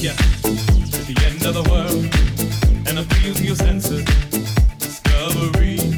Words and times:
take 0.00 1.06
the 1.06 1.24
end 1.26 1.44
of 1.44 1.54
the 1.54 1.62
world 1.68 2.88
and 2.88 2.98
appeal 3.00 3.34
to 3.34 3.44
your 3.44 3.56
senses. 3.56 4.04
Discovery. 4.78 5.97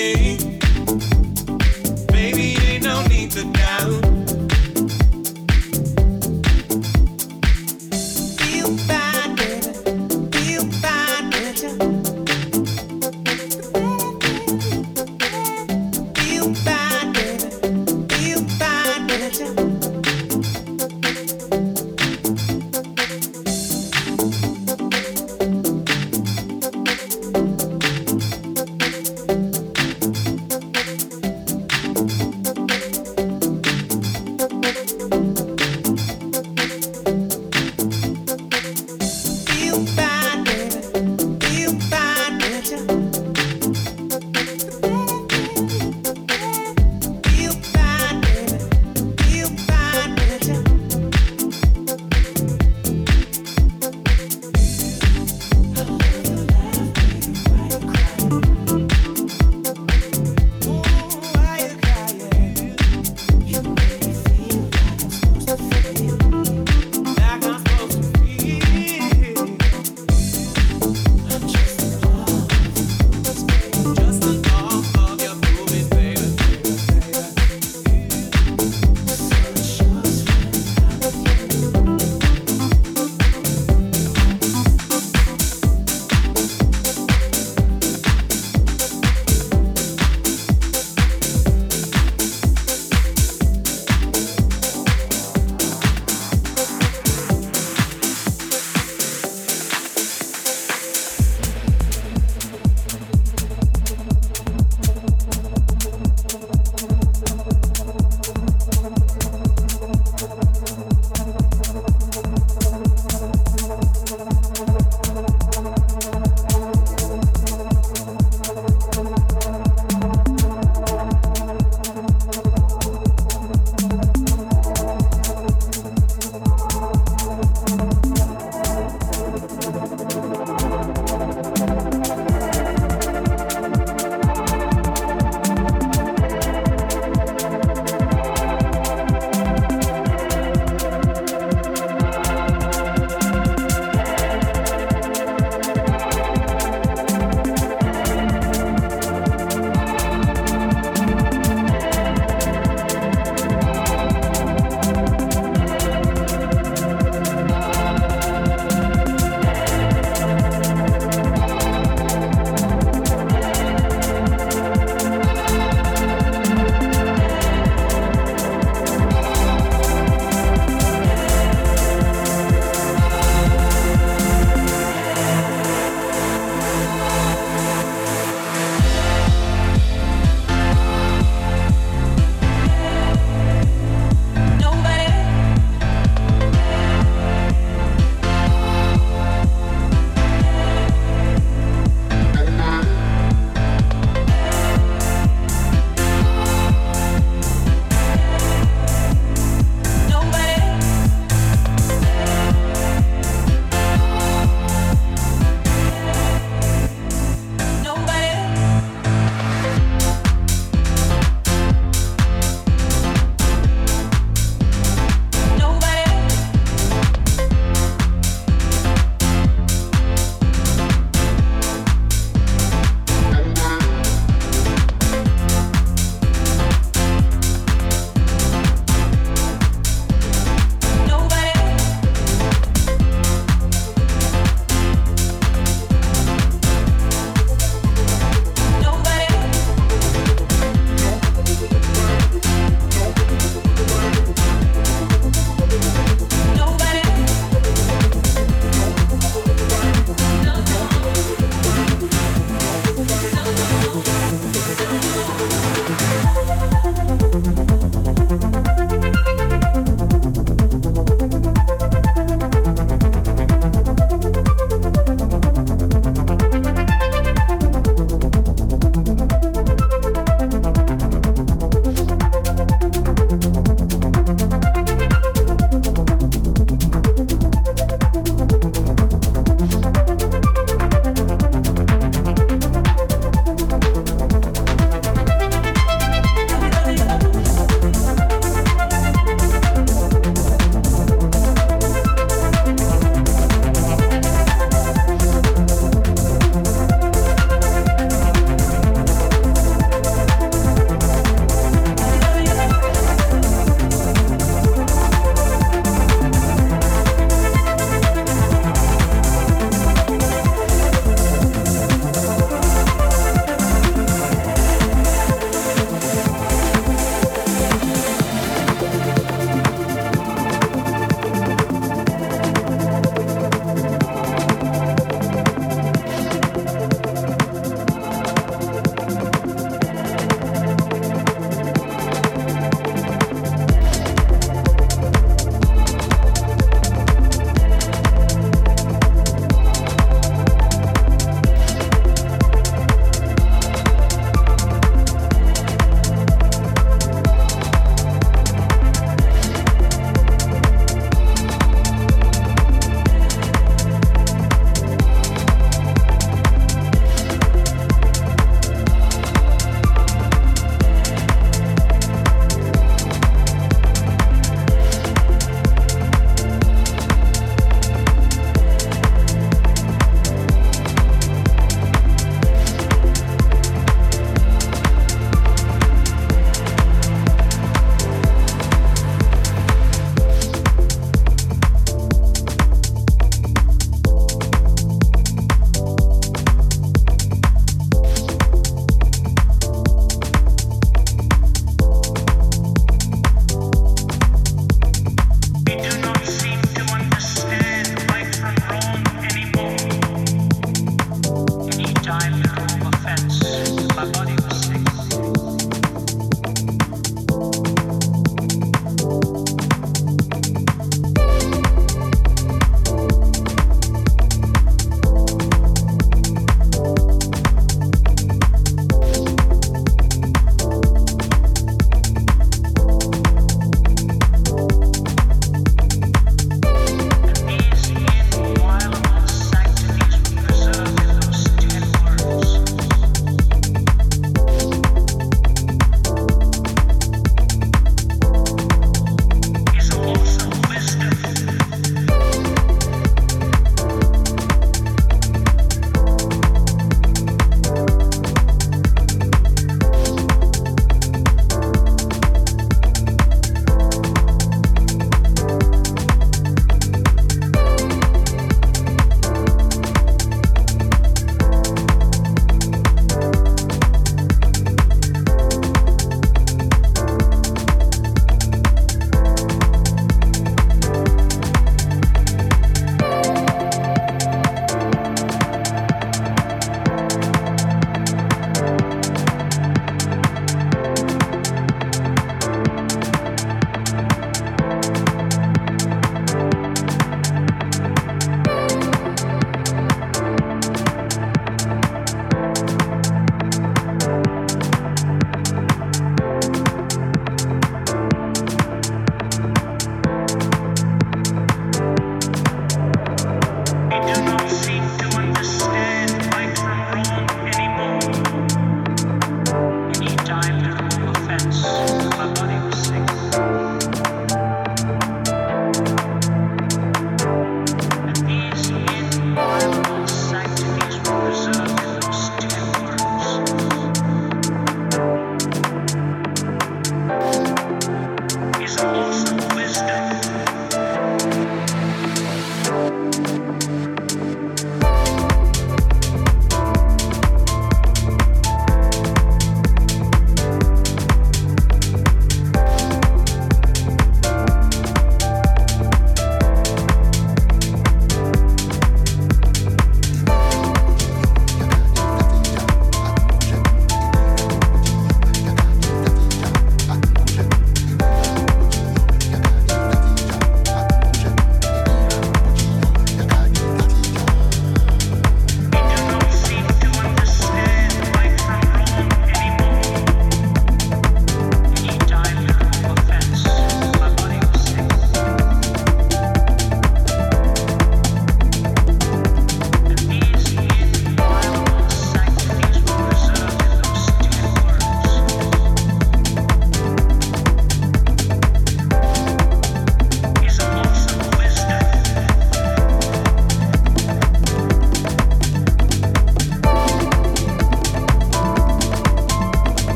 me. 0.00 0.29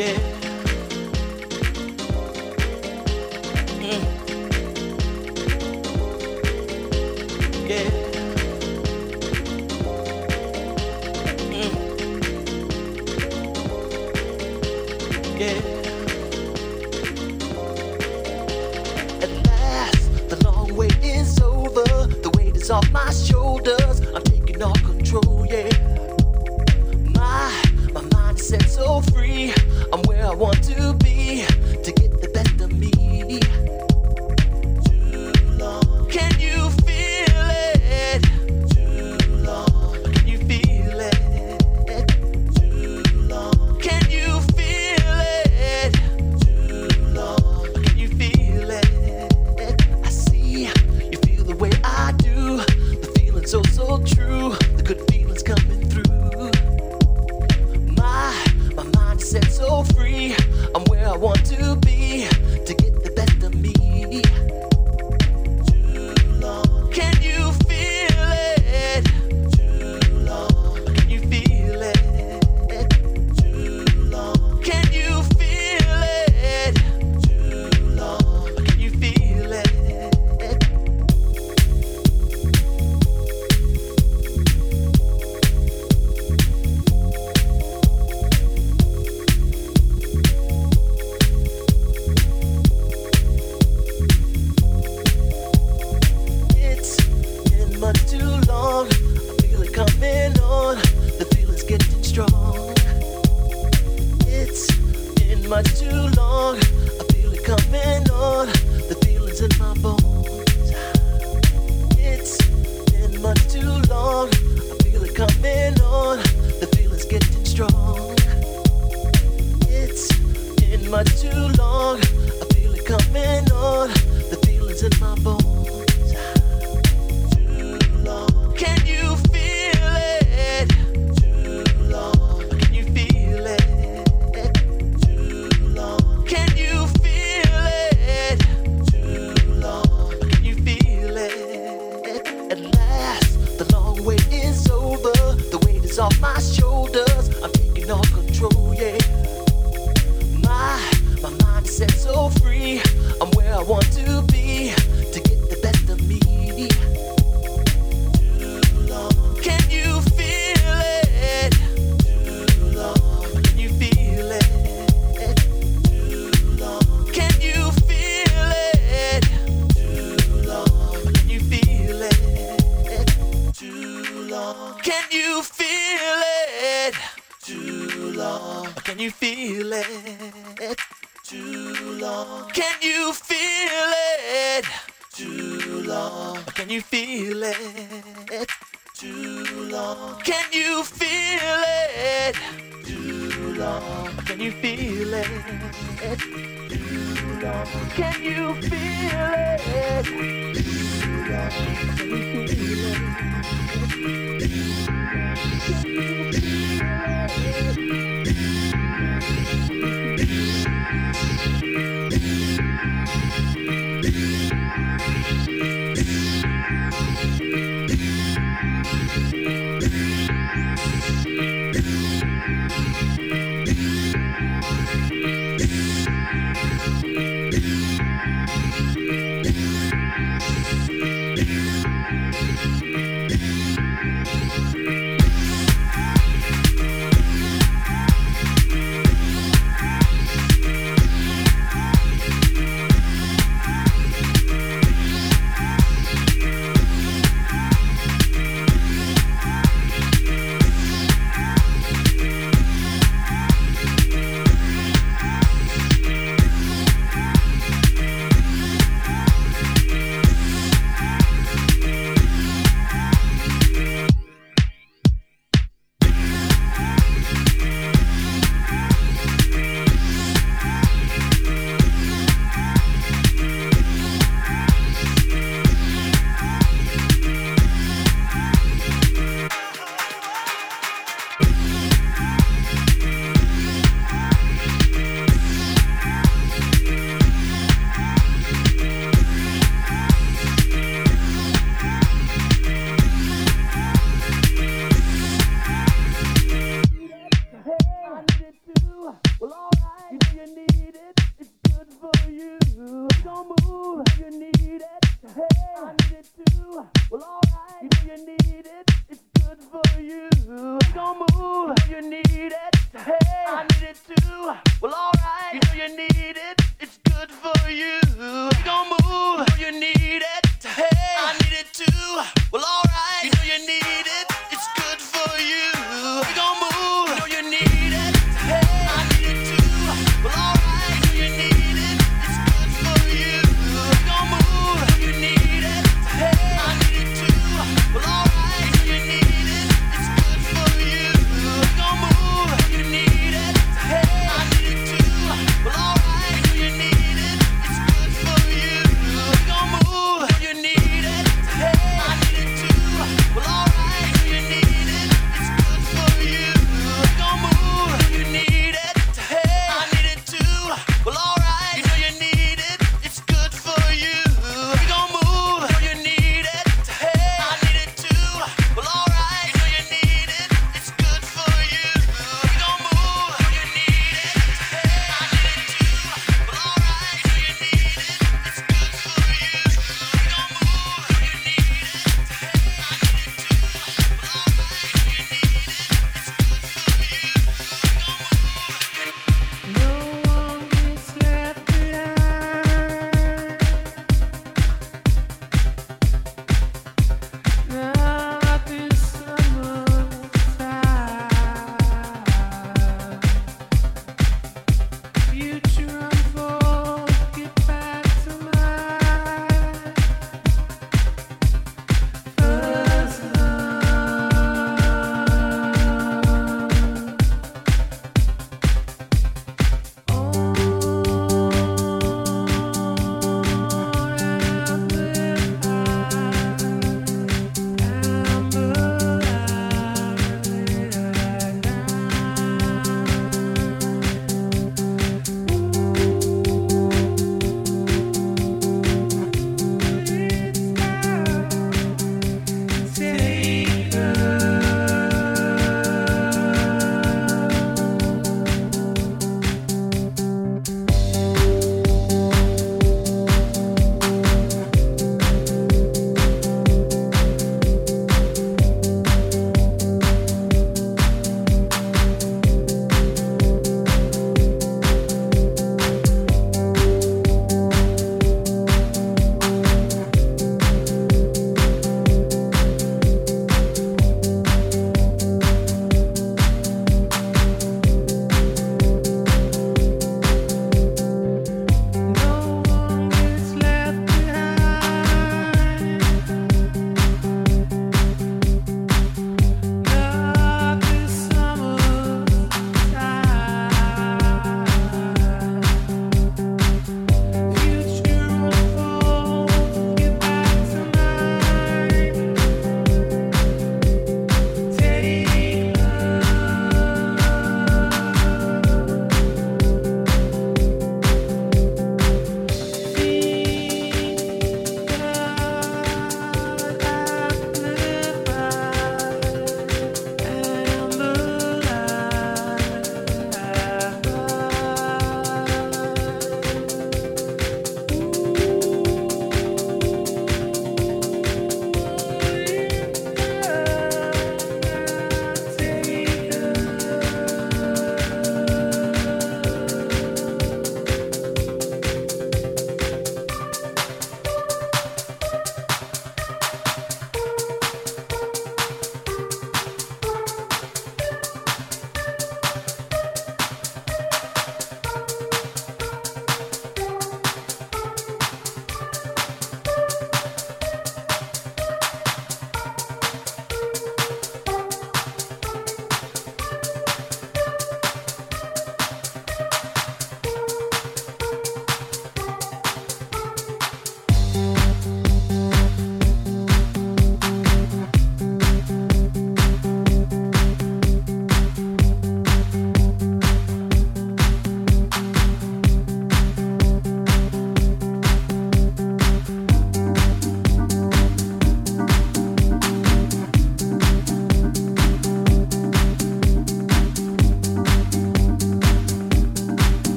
Yeah. 0.00 0.49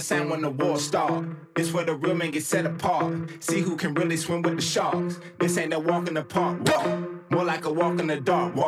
Sound 0.00 0.30
when 0.30 0.42
the 0.42 0.50
war 0.50 0.78
start. 0.78 1.24
This 1.54 1.72
where 1.72 1.84
the 1.84 1.94
real 1.94 2.14
men 2.14 2.30
get 2.30 2.44
set 2.44 2.66
apart. 2.66 3.14
See 3.40 3.60
who 3.60 3.76
can 3.76 3.94
really 3.94 4.16
swim 4.16 4.42
with 4.42 4.56
the 4.56 4.62
sharks. 4.62 5.18
This 5.38 5.56
ain't 5.58 5.70
no 5.70 5.78
walk 5.78 6.08
in 6.08 6.14
the 6.14 6.22
park 6.22 6.60
walk. 6.68 7.30
More 7.30 7.44
like 7.44 7.64
a 7.64 7.72
walk 7.72 7.98
in 8.00 8.06
the 8.06 8.20
dark 8.20 8.54
walk. 8.54 8.67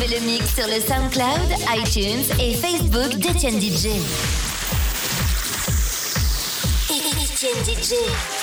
Le 0.00 0.20
mix 0.20 0.54
sur 0.54 0.64
le 0.68 0.80
SoundCloud, 0.80 1.58
iTunes 1.76 2.22
et 2.38 2.54
Facebook 2.54 3.16
d'Etienne 3.16 3.60
DJ. 3.60 3.88
DJ. 7.66 8.37